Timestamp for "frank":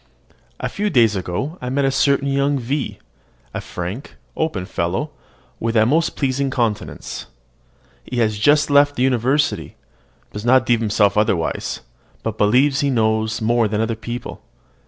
3.61-4.15